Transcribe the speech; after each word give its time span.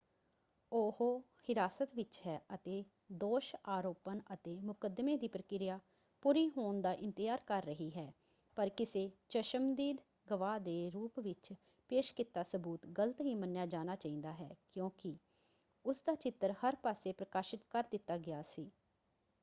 ਉਹ 0.71 1.21
ਹਿਰਾਸਤ 1.49 1.93
ਵਿੱਚ 1.95 2.19
ਹੈ 2.27 2.39
ਅਤੇ 2.55 2.83
ਦੋਸ਼ 3.13 3.53
ਆਰੋਪਣ 3.65 4.19
ਅਤੇ 4.33 4.55
ਮੁਕੱਦਮੇ 4.59 5.15
ਦੀ 5.17 5.27
ਪ੍ਰਕਿਰਿਆ 5.27 5.79
ਪੂਰੀ 6.23 6.47
ਹੋਣ 6.57 6.81
ਦਾ 6.81 6.93
ਇੰਤਜ਼ਾਰ 6.93 7.41
ਕਰ 7.47 7.63
ਰਹੀ 7.63 7.91
ਹੈ 7.95 8.11
ਪਰ 8.57 8.69
ਕਿਸੇ 8.69 9.09
ਚਸ਼ਮਦੀਦ 9.29 9.97
ਗਵਾਹ 10.27 10.59
ਦੇ 10.59 10.89
ਰੂਪ 10.89 11.19
ਵਿੱਚ 11.19 11.53
ਪੇਸ਼ 11.89 12.13
ਕੀਤਾ 12.13 12.43
ਸਬੂਤ 12.43 12.85
ਗਲਤ 12.97 13.21
ਹੀ 13.21 13.35
ਮੰਨਿਆ 13.35 13.65
ਜਾਣਾ 13.65 13.95
ਚਾਹੀਦਾ 13.95 14.33
ਹੈ 14.33 14.49
ਕਿਉਂਕਿ 14.73 15.15
ਉਸ 15.85 16.01
ਦਾ 16.05 16.15
ਚਿੱਤਰ 16.15 16.53
ਹਰ 16.63 16.75
ਪਾਸੇ 16.75 17.13
ਪ੍ਰਕਾਸ਼ਿਤ 17.13 17.63
ਕਰ 17.69 17.83
ਦਿੱਤਾ 17.91 18.17
ਗਿਆ 18.17 18.41
ਸੀ। 18.41 18.69